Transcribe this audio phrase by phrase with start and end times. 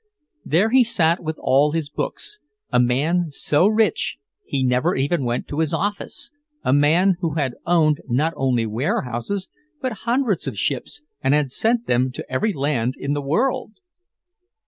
[0.43, 2.39] There he sat with all his books,
[2.71, 6.31] a man so rich he never even went to his office,
[6.63, 9.47] a man who had owned not only warehouses
[9.79, 13.73] but hundreds of ships and had sent them to every land in the world!